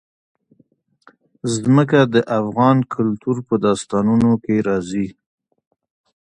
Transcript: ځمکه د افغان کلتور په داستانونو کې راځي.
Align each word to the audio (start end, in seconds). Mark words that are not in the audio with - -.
ځمکه 1.55 1.99
د 2.13 2.15
افغان 2.39 2.77
کلتور 2.93 3.35
په 3.47 3.55
داستانونو 3.65 4.31
کې 4.43 4.55
راځي. 4.67 5.07